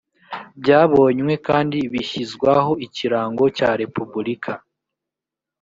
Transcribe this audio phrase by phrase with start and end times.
[0.61, 4.51] byabonywe kandi bishyizwaho ikirango cya repubulika.